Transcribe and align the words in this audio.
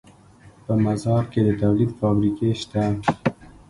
په 0.65 0.73
مزار 0.83 1.23
کې 1.31 1.41
د 1.43 1.49
تولید 1.61 1.91
فابریکې 1.99 2.49
شته 2.61 2.83